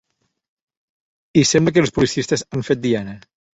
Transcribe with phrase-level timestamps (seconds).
[1.43, 3.19] I sembla que els publicistes han fet diana.